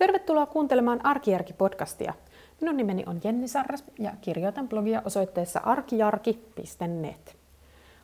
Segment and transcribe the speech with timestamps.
[0.00, 2.12] Tervetuloa kuuntelemaan Arkijärki-podcastia.
[2.60, 7.36] Minun nimeni on Jenni Sarras ja kirjoitan blogia osoitteessa arkijarki.net.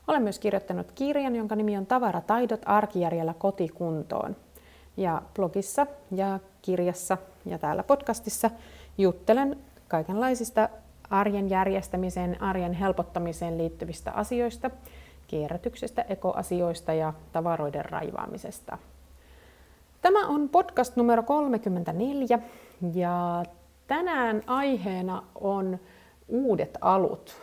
[0.09, 4.37] Olen myös kirjoittanut kirjan, jonka nimi on Tavarataidot arkijärjellä kotikuntoon.
[4.96, 8.51] Ja blogissa ja kirjassa ja täällä podcastissa
[8.99, 9.58] juttelen
[9.88, 10.69] kaikenlaisista
[11.10, 14.71] arjen järjestämiseen, arjen helpottamiseen liittyvistä asioista,
[15.26, 18.78] kierrätyksestä, ekoasioista ja tavaroiden raivaamisesta.
[20.07, 22.39] Tämä on podcast numero 34
[22.95, 23.45] ja
[23.87, 25.79] tänään aiheena on
[26.29, 27.37] uudet alut.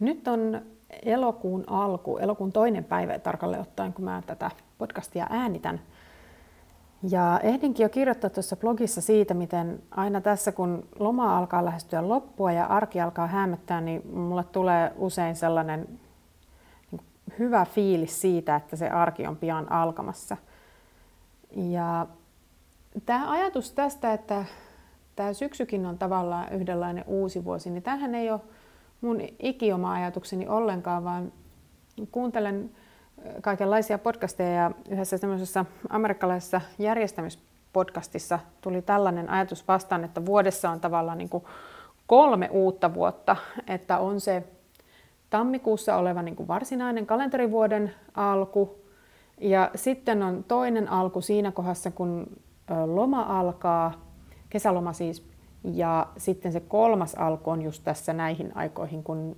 [0.00, 0.62] Nyt on
[1.02, 5.80] elokuun alku, elokuun toinen päivä tarkalleen ottaen, kun mä tätä podcastia äänitän.
[7.10, 12.52] Ja ehdinkin jo kirjoittaa tuossa blogissa siitä, miten aina tässä kun loma alkaa lähestyä loppua
[12.52, 15.88] ja arki alkaa hämöttää, niin mulle tulee usein sellainen
[16.90, 17.00] niin
[17.38, 20.36] hyvä fiilis siitä, että se arki on pian alkamassa–
[21.56, 22.06] ja
[23.06, 24.44] tämä ajatus tästä, että
[25.16, 28.40] tämä syksykin on tavallaan yhdenlainen uusi vuosi, niin tämähän ei ole
[29.00, 31.32] mun ikioma ajatukseni ollenkaan, vaan
[32.12, 32.70] kuuntelen
[33.40, 41.18] kaikenlaisia podcasteja ja yhdessä semmoisessa amerikkalaisessa järjestämispodcastissa tuli tällainen ajatus vastaan, että vuodessa on tavallaan
[41.18, 41.44] niin kuin
[42.06, 44.44] kolme uutta vuotta, että on se
[45.30, 48.81] tammikuussa oleva niin kuin varsinainen kalenterivuoden alku,
[49.40, 52.26] ja sitten on toinen alku siinä kohdassa, kun
[52.86, 53.92] loma alkaa,
[54.50, 55.26] kesäloma siis,
[55.64, 59.36] ja sitten se kolmas alku on just tässä näihin aikoihin, kun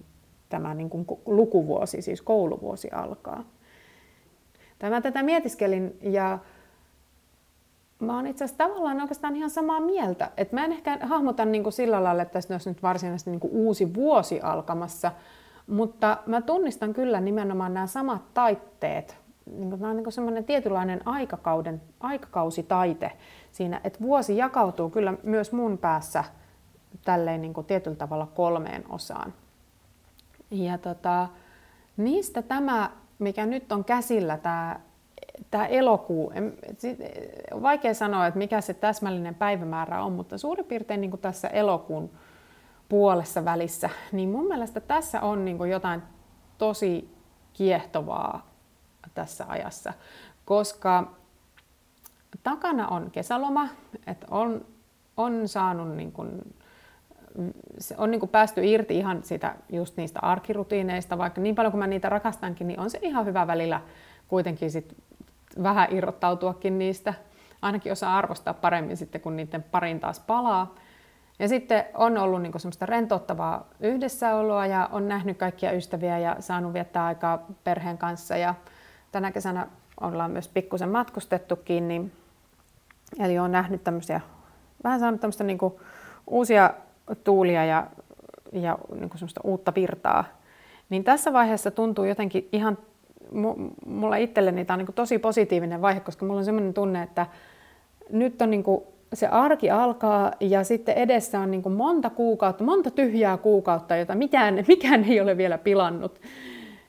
[0.48, 3.45] tämä niin kuin lukuvuosi, siis kouluvuosi alkaa.
[4.78, 6.39] Tämä tätä mietiskelin ja
[7.98, 10.31] mä oon itse asiassa tavallaan oikeastaan ihan samaa mieltä.
[10.36, 13.41] Et mä en ehkä hahmota niin kuin sillä lailla, että tässä olisi nyt varsinaisesti niin
[13.41, 15.12] kuin uusi vuosi alkamassa,
[15.67, 21.83] mutta mä tunnistan kyllä nimenomaan nämä samat taitteet niin kuin, on niin semmoinen tietynlainen aikakauden,
[22.00, 23.12] aikakausitaite
[23.53, 26.25] siinä, että vuosi jakautuu kyllä myös mun päässä
[27.05, 29.34] tälleen niin kuin tietyllä tavalla kolmeen osaan.
[30.51, 31.29] Ja tota,
[31.96, 34.80] niistä tämä, mikä nyt on käsillä, tämä,
[35.51, 36.33] tämä elokuu,
[37.52, 41.48] on vaikea sanoa, että mikä se täsmällinen päivämäärä on, mutta suurin piirtein niin kuin tässä
[41.48, 42.11] elokuun
[42.89, 46.02] puolessa välissä, niin mun mielestä tässä on niin kuin jotain
[46.58, 47.14] tosi
[47.52, 48.54] kiehtovaa
[49.15, 49.92] tässä ajassa,
[50.45, 51.13] koska
[52.42, 53.69] takana on kesäloma,
[54.07, 54.65] että on,
[55.17, 56.55] on saanut niin kuin,
[57.79, 61.79] se on niin kuin päästy irti ihan sitä, just niistä arkirutiineista, vaikka niin paljon kuin
[61.79, 63.81] mä niitä rakastankin, niin on se ihan hyvä välillä
[64.29, 64.97] kuitenkin sit
[65.63, 67.15] vähän irrottautuakin niistä.
[67.63, 70.75] Ainakin osaa arvostaa paremmin sitten, kun niiden parin taas palaa.
[71.39, 76.73] Ja sitten on ollut niin semmoista rentouttavaa yhdessäoloa ja on nähnyt kaikkia ystäviä ja saanut
[76.73, 78.36] viettää aikaa perheen kanssa.
[78.36, 78.55] Ja
[79.14, 79.67] tänä kesänä
[80.01, 82.13] ollaan myös pikkusen matkustettukin, niin,
[83.19, 84.20] eli olen nähnyt tämmöisiä,
[84.85, 85.75] vähän saanut tämmöistä niin kuin
[86.27, 86.70] uusia
[87.24, 87.86] tuulia ja,
[88.53, 90.24] ja niin kuin semmoista uutta virtaa.
[90.91, 92.79] Niin tässä vaiheessa tuntuu jotenkin ihan,
[93.86, 97.27] mulla itselleni tämä on niin tosi positiivinen vaihe, koska mulla on semmoinen tunne, että
[98.11, 98.83] nyt on niin kuin
[99.13, 104.14] se arki alkaa ja sitten edessä on niin kuin monta kuukautta, monta tyhjää kuukautta, jota
[104.14, 106.20] mikään, mikään ei ole vielä pilannut.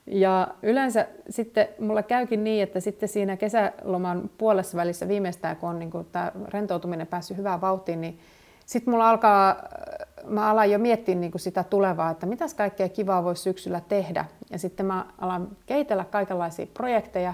[0.08, 5.80] Ja yleensä sitten mulla käykin niin, että sitten siinä kesäloman puolessa välissä viimeistään, kun on
[5.80, 8.20] niin kuin tämä rentoutuminen päässyt hyvään vauhtiin, niin
[8.66, 9.56] sitten mulla alkaa,
[10.28, 14.26] mä alan jo miettiä niin kuin sitä tulevaa, että mitäs kaikkea kivaa voisi syksyllä tehdä.
[14.52, 17.34] Ja sitten mä alan kehitellä kaikenlaisia projekteja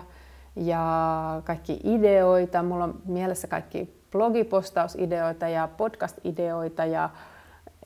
[0.55, 2.63] ja kaikki ideoita.
[2.63, 7.09] Mulla on mielessä kaikki blogipostausideoita ja podcast-ideoita ja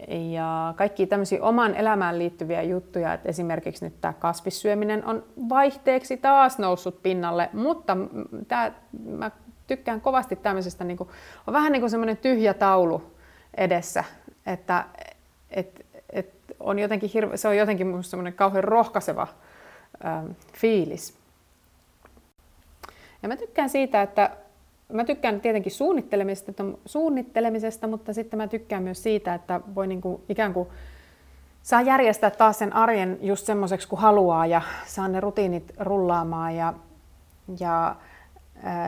[0.09, 6.59] ja kaikki tämmöisiä oman elämään liittyviä juttuja, että esimerkiksi nyt tämä kasvissyöminen on vaihteeksi taas
[6.59, 7.97] noussut pinnalle, mutta
[8.47, 8.71] tämä,
[9.05, 9.31] mä
[9.67, 11.09] tykkään kovasti tämmöisestä, niin kuin,
[11.47, 13.15] on vähän niin kuin semmoinen tyhjä taulu
[13.57, 14.03] edessä,
[14.45, 14.85] että
[15.51, 19.27] et, et on jotenkin hirve, se on jotenkin minusta semmoinen kauhean rohkaiseva
[20.05, 21.17] ähm, fiilis.
[23.23, 24.29] Ja mä tykkään siitä, että
[24.93, 30.21] mä tykkään tietenkin suunnittelemisesta, suunnittelemisesta, mutta sitten mä tykkään myös siitä, että voi niin kuin
[30.29, 30.69] ikään kuin
[31.61, 36.73] saa järjestää taas sen arjen just semmoiseksi kuin haluaa ja saa ne rutiinit rullaamaan ja,
[37.59, 37.95] ja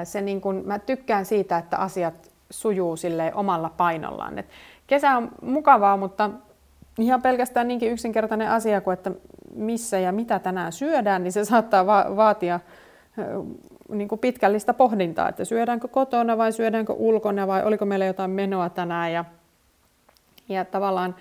[0.03, 4.39] se niin kuin, mä tykkään siitä, että asiat sujuu sille omalla painollaan.
[4.39, 4.45] Et
[4.87, 6.29] kesä on mukavaa, mutta
[6.99, 9.11] ihan pelkästään niinkin yksinkertainen asia kuin, että
[9.55, 12.59] missä ja mitä tänään syödään, niin se saattaa va- vaatia
[13.89, 18.69] niin kuin pitkällistä pohdintaa, että syödäänkö kotona vai syödäänkö ulkona vai oliko meillä jotain menoa
[18.69, 19.13] tänään.
[19.13, 19.25] Ja,
[20.49, 21.15] ja tavallaan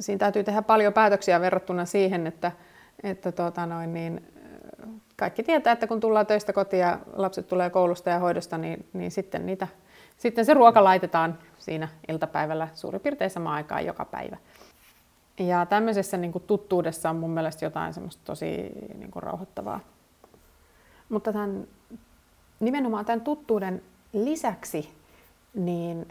[0.00, 2.52] siinä täytyy tehdä paljon päätöksiä verrattuna siihen, että,
[3.02, 4.26] että tuota noin, niin,
[5.16, 9.10] kaikki tietää, että kun tullaan töistä kotiin ja lapset tulee koulusta ja hoidosta, niin, niin
[9.10, 9.68] sitten niitä
[10.16, 14.36] sitten se ruoka laitetaan siinä iltapäivällä suurin piirtein samaan aikaan joka päivä.
[15.38, 19.80] Ja tämmöisessä niin kuin tuttuudessa on mun mielestä jotain semmoista tosi niin kuin rauhoittavaa.
[21.08, 21.66] Mutta tämän,
[22.60, 23.82] nimenomaan tämän tuttuuden
[24.12, 24.94] lisäksi,
[25.54, 26.08] niin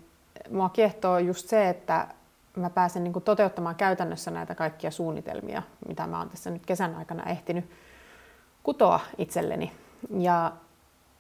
[0.50, 2.08] mua kiehtoo just se, että
[2.56, 7.24] mä pääsen niin toteuttamaan käytännössä näitä kaikkia suunnitelmia, mitä mä oon tässä nyt kesän aikana
[7.24, 7.66] ehtinyt
[8.64, 9.72] kutoa itselleni.
[10.18, 10.52] Ja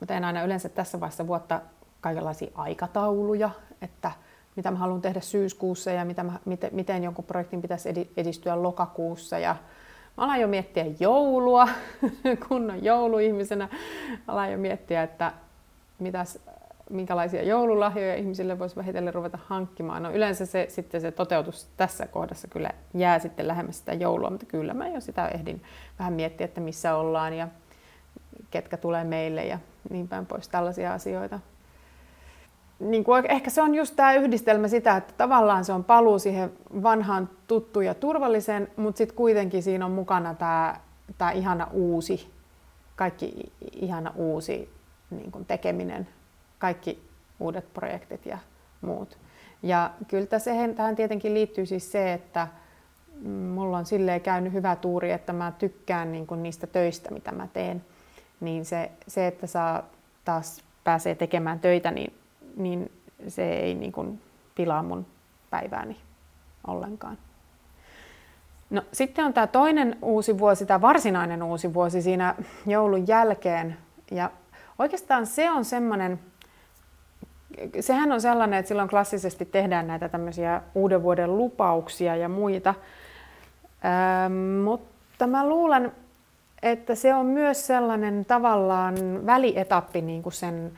[0.01, 1.62] mä teen aina yleensä tässä vaiheessa vuotta
[2.01, 3.50] kaikenlaisia aikatauluja,
[3.81, 4.12] että
[4.56, 9.39] mitä mä haluan tehdä syyskuussa ja mitä mä, miten, miten jonkun projektin pitäisi edistyä lokakuussa.
[9.39, 9.56] Ja
[10.17, 11.67] mä alan jo miettiä joulua,
[12.47, 13.69] kunnon jouluihmisenä.
[14.27, 15.33] Alan jo miettiä, että
[16.00, 16.39] mitäs,
[16.89, 20.03] minkälaisia joululahjoja ihmisille voisi vähitellen ruveta hankkimaan.
[20.03, 24.45] No yleensä se, sitten se toteutus tässä kohdassa kyllä jää sitten lähemmäs sitä joulua, mutta
[24.45, 25.63] kyllä mä jo sitä ehdin
[26.00, 27.47] vähän miettiä, että missä ollaan ja
[28.51, 29.59] ketkä tulee meille ja
[29.89, 31.39] niin päin pois tällaisia asioita
[32.80, 36.51] niin kuin ehkä se on just tämä yhdistelmä sitä, että tavallaan se on paluu siihen
[36.83, 40.80] vanhaan tuttuun ja turvalliseen, mutta sitten kuitenkin siinä on mukana tämä,
[41.18, 42.30] tämä ihana uusi,
[42.95, 44.69] kaikki ihana uusi
[45.10, 46.07] niin kuin tekeminen,
[46.60, 48.38] kaikki uudet projektit ja
[48.81, 49.18] muut.
[49.63, 52.48] Ja kyllä siihen, tähän tietenkin liittyy siis se, että
[53.54, 57.48] mulla on silleen käynyt hyvä tuuri, että mä tykkään niin kuin niistä töistä, mitä mä
[57.54, 57.86] teen.
[58.39, 59.83] Niin se, se, että saa
[60.25, 62.13] taas pääsee tekemään töitä, niin
[62.57, 62.92] niin
[63.28, 64.22] se ei niin kuin
[64.56, 65.06] pilaa mun
[65.50, 65.98] päivääni
[66.68, 67.18] ollenkaan.
[68.69, 72.36] No, sitten on tämä toinen uusi vuosi, tämä varsinainen uusi vuosi siinä
[72.66, 73.78] joulun jälkeen.
[74.12, 74.31] Ja
[74.80, 76.19] oikeastaan se on semmoinen,
[77.80, 82.74] sehän on sellainen, että silloin klassisesti tehdään näitä tämmöisiä uuden vuoden lupauksia ja muita.
[83.86, 85.92] Ähm, mutta mä luulen,
[86.63, 90.72] että se on myös sellainen tavallaan välietappi niin kuin sen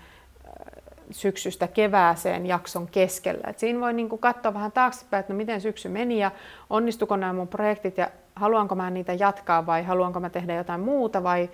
[1.11, 3.49] syksystä kevääseen jakson keskellä.
[3.49, 6.31] Et siinä voi niin kuin katsoa vähän taaksepäin, että no miten syksy meni ja
[6.69, 11.23] onnistuko nämä mun projektit ja haluanko mä niitä jatkaa vai haluanko mä tehdä jotain muuta
[11.23, 11.49] vai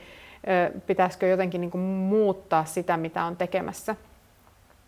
[0.47, 3.95] ö, pitäisikö jotenkin niin kuin muuttaa sitä, mitä on tekemässä.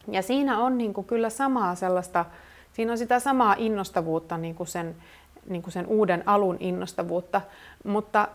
[0.08, 2.26] Ja siinä on niin kuin kyllä samaa sellaista,
[2.74, 4.96] siinä on sitä samaa innostavuutta, niin kuin sen,
[5.50, 7.42] niin kuin sen uuden alun innostavuutta,
[7.84, 8.28] mutta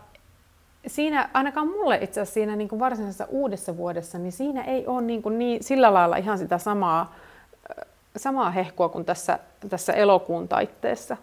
[0.87, 5.01] siinä, ainakaan mulle itse asiassa siinä niin kuin varsinaisessa uudessa vuodessa, niin siinä ei ole
[5.01, 7.15] niin kuin niin, sillä lailla ihan sitä samaa,
[8.17, 9.39] samaa hehkua kuin tässä,
[9.69, 11.17] tässä elokuun taitteessa.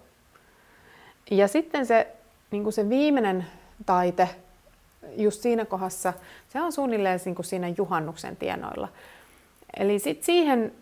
[1.30, 2.06] Ja sitten se,
[2.50, 3.46] niin kuin se viimeinen
[3.86, 4.28] taite,
[5.16, 6.12] just siinä kohdassa,
[6.48, 8.88] se on suunnilleen niin kuin siinä juhannuksen tienoilla.
[9.76, 10.72] Eli sit siihen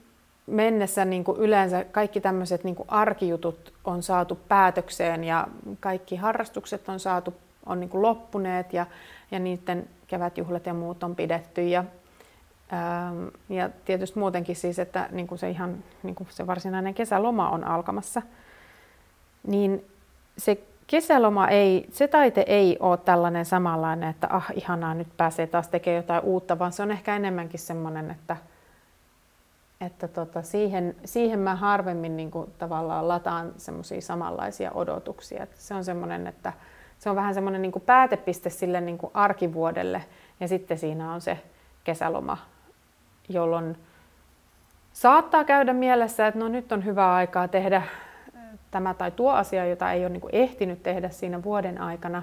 [0.47, 5.49] mennessä niin kuin yleensä kaikki tämmöiset niin arkijutut on saatu päätökseen ja
[5.81, 7.35] kaikki harrastukset on saatu
[7.67, 8.87] on niin kuin loppuneet ja,
[9.31, 11.69] ja niiden kevätjuhlat ja muut on pidetty.
[11.69, 11.85] Ja,
[12.73, 17.51] ähm, ja tietysti muutenkin siis, että niin kuin se ihan niin kuin se varsinainen kesäloma
[17.51, 18.23] on alkamassa,
[19.47, 19.85] niin
[20.39, 25.69] se kesäloma ei, se taite ei ole tällainen samanlainen, että ah ihanaa, nyt pääsee taas
[25.69, 28.37] tekemään jotain uutta, vaan se on ehkä enemmänkin semmoinen, että,
[29.81, 35.43] että tota, siihen, siihen mä harvemmin niin kuin, tavallaan lataan semmoisia samanlaisia odotuksia.
[35.43, 36.53] Että se on semmoinen, että,
[36.99, 40.05] se on vähän semmoinen niin päätepiste sille niin kuin arkivuodelle
[40.41, 41.39] ja sitten siinä on se
[41.85, 42.39] kesäloma,
[43.29, 43.77] jolloin
[44.93, 47.83] saattaa käydä mielessä, että no nyt on hyvä aikaa tehdä
[48.71, 52.23] tämä tai tuo asia, jota ei ole niin kuin ehtinyt tehdä siinä vuoden aikana.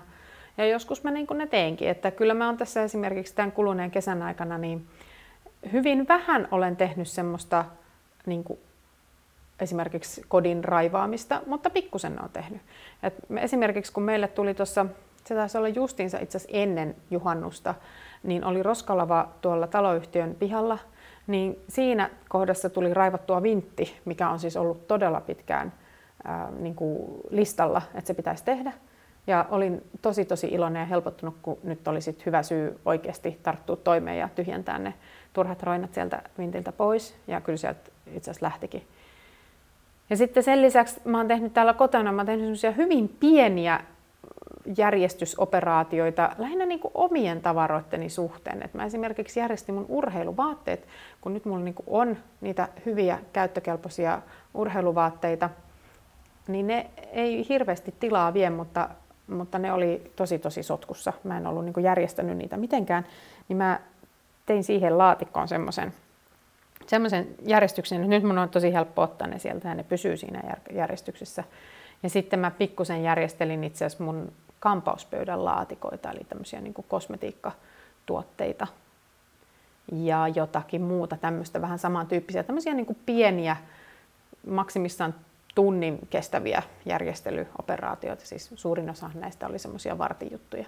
[0.57, 3.91] Ja joskus mä niin kuin ne teenkin, että kyllä mä oon tässä esimerkiksi tämän kuluneen
[3.91, 4.87] kesän aikana niin
[5.71, 7.65] hyvin vähän olen tehnyt semmoista
[8.25, 8.59] niin kuin
[9.63, 12.61] esimerkiksi kodin raivaamista, mutta pikkusen on tehnyt.
[13.03, 14.85] Et me esimerkiksi kun meille tuli tuossa,
[15.25, 17.75] se taisi olla justiinsa itse asiassa ennen juhannusta,
[18.23, 20.79] niin oli roskalava tuolla taloyhtiön pihalla,
[21.27, 25.73] niin siinä kohdassa tuli raivattua vintti, mikä on siis ollut todella pitkään
[26.23, 28.73] ää, niin kuin listalla, että se pitäisi tehdä.
[29.27, 33.75] Ja olin tosi tosi iloinen ja helpottunut, kun nyt oli sit hyvä syy oikeasti tarttua
[33.75, 34.93] toimeen ja tyhjentää ne
[35.33, 37.15] turhat roinat sieltä vintiltä pois.
[37.27, 38.87] Ja kyllä sieltä itse asiassa lähtikin
[40.13, 43.79] ja sitten sen lisäksi mä oon tehnyt täällä kotona, mä oon tehnyt semmoisia hyvin pieniä
[44.77, 48.63] järjestysoperaatioita lähinnä niin kuin omien tavaroitteni suhteen.
[48.63, 50.87] Et mä esimerkiksi järjestin mun urheiluvaatteet,
[51.21, 54.21] kun nyt mulla niin kuin on niitä hyviä käyttökelpoisia
[54.53, 55.49] urheiluvaatteita,
[56.47, 58.89] niin ne ei hirveästi tilaa vie, mutta,
[59.27, 61.13] mutta ne oli tosi tosi sotkussa.
[61.23, 63.05] Mä en ollut niin kuin järjestänyt niitä mitenkään,
[63.47, 63.79] niin mä
[64.45, 65.93] tein siihen laatikkoon semmoisen
[66.87, 70.41] semmoisen järjestyksen, että nyt mun on tosi helppo ottaa ne sieltä ja ne pysyy siinä
[70.73, 71.43] järjestyksessä.
[72.03, 78.67] Ja sitten mä pikkusen järjestelin itse asiassa mun kampauspöydän laatikoita, eli tämmöisiä niin kuin kosmetiikkatuotteita.
[79.91, 83.57] ja jotakin muuta tämmöistä vähän samantyyppisiä, tämmöisiä niin kuin pieniä,
[84.47, 85.15] maksimissaan
[85.55, 88.25] tunnin kestäviä järjestelyoperaatioita.
[88.25, 90.65] Siis suurin osa näistä oli semmoisia vartijuttuja.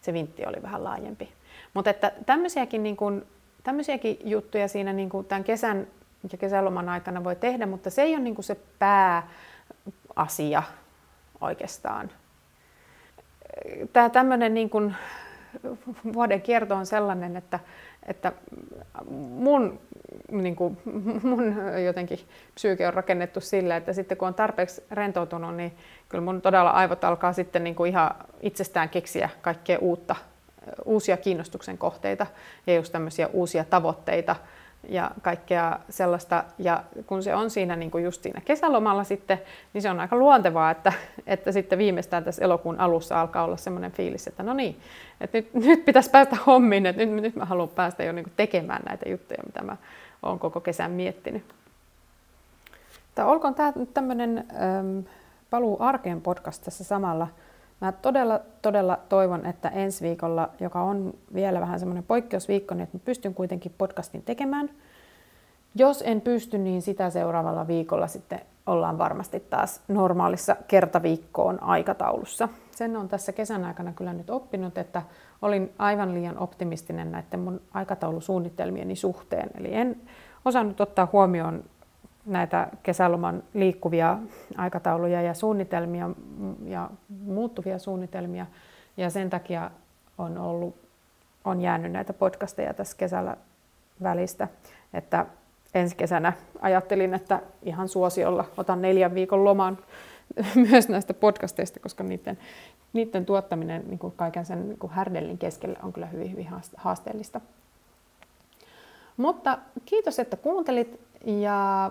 [0.00, 1.32] Se vintti oli vähän laajempi.
[1.74, 3.26] Mutta että tämmöisiäkin, niin kuin,
[3.62, 5.86] tämmöisiäkin juttuja siinä niin kuin tämän kesän
[6.32, 10.62] ja kesäloman aikana voi tehdä, mutta se ei ole niin kuin se pääasia
[11.40, 12.10] oikeastaan.
[13.92, 14.94] Tämä tämmöinen niin kuin
[16.12, 17.60] vuoden kierto on sellainen, että,
[18.06, 18.32] että
[19.10, 19.80] mun,
[20.30, 20.78] niin kuin,
[21.22, 22.18] mun jotenkin
[22.54, 25.72] psyyke on rakennettu sillä, että sitten kun on tarpeeksi rentoutunut, niin
[26.08, 30.16] kyllä mun todella aivot alkaa sitten niin kuin ihan itsestään keksiä kaikkea uutta,
[30.84, 32.26] uusia kiinnostuksen kohteita
[32.66, 34.36] ja just tämmöisiä uusia tavoitteita,
[34.88, 36.44] ja kaikkea sellaista.
[36.58, 40.16] Ja kun se on siinä niin kuin just siinä kesälomalla sitten, niin se on aika
[40.16, 40.92] luontevaa, että,
[41.26, 44.80] että sitten viimeistään tässä elokuun alussa alkaa olla semmoinen fiilis, että no niin,
[45.20, 48.34] että nyt, nyt pitäisi päästä hommiin, että nyt, nyt mä haluan päästä jo niin kuin
[48.36, 49.76] tekemään näitä juttuja, mitä mä
[50.22, 51.44] oon koko kesän miettinyt.
[53.14, 54.98] Tämä olkoon tämä nyt tämmöinen ähm,
[55.50, 57.28] paluu arkeen podcast tässä samalla.
[57.80, 62.96] Mä todella, todella toivon, että ensi viikolla, joka on vielä vähän semmoinen poikkeusviikko, niin että
[62.96, 64.70] mä pystyn kuitenkin podcastin tekemään.
[65.74, 72.48] Jos en pysty, niin sitä seuraavalla viikolla sitten ollaan varmasti taas normaalissa kertaviikkoon aikataulussa.
[72.70, 75.02] Sen on tässä kesän aikana kyllä nyt oppinut, että
[75.42, 79.50] olin aivan liian optimistinen näiden mun aikataulusuunnitelmieni suhteen.
[79.54, 79.96] Eli en
[80.44, 81.64] osannut ottaa huomioon
[82.26, 84.18] näitä kesäloman liikkuvia
[84.56, 86.10] aikatauluja ja suunnitelmia
[86.64, 88.46] ja muuttuvia suunnitelmia.
[88.96, 89.70] Ja sen takia
[90.18, 90.74] on, ollut,
[91.44, 93.36] on jäänyt näitä podcasteja tässä kesällä
[94.02, 94.48] välistä.
[94.94, 95.26] Että
[95.74, 99.78] ensi kesänä ajattelin, että ihan suosiolla otan neljän viikon loman
[100.70, 102.38] myös näistä podcasteista, koska niiden,
[102.92, 107.40] niiden tuottaminen niin kuin kaiken sen niin kuin härdellin keskellä on kyllä hyvin, hyvin haasteellista.
[109.16, 111.90] Mutta kiitos, että kuuntelit ja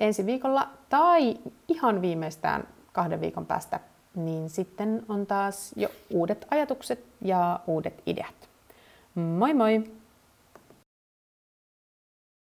[0.00, 1.38] ensi viikolla tai
[1.68, 3.80] ihan viimeistään kahden viikon päästä,
[4.14, 8.48] niin sitten on taas jo uudet ajatukset ja uudet ideat.
[9.14, 9.95] Moi moi!